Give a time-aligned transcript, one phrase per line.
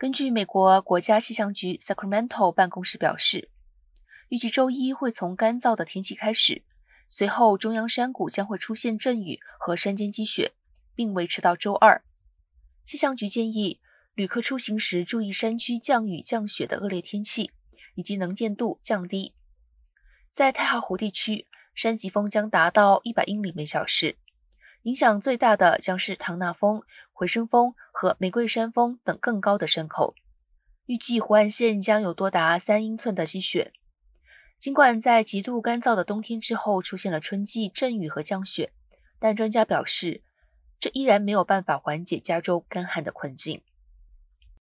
[0.00, 3.50] 根据美国国家气象局 Sacramento 办公室表示，
[4.30, 6.64] 预计周一会从干燥的天气开始，
[7.10, 10.54] 随后中央山谷将会出现阵雨和山间积雪，
[10.94, 12.02] 并维持到周二。
[12.82, 13.82] 气象局建议
[14.14, 17.50] 旅客出行时注意山区降雨降雪的恶劣天气，
[17.94, 19.34] 以及能见度降低。
[20.32, 24.16] 在太行湖地区，山脊风将达到一百英里每小时，
[24.84, 26.82] 影响最大的将是唐纳峰、
[27.12, 30.14] 回声峰和玫瑰山峰等更高的山口。
[30.86, 33.74] 预计湖岸线将有多达三英寸的积雪。
[34.58, 38.72] 尽管在极度干燥的冬天之后出现了春季阵雨和降雪，
[39.18, 40.22] 但专家表示。
[40.78, 43.62] 这依然没有办法缓解加州干旱的困境。